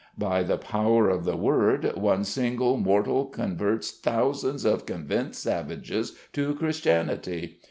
[0.17, 6.55] By the power of the word one single mortal converts thousands of convinced savages to
[6.55, 7.59] Christianity.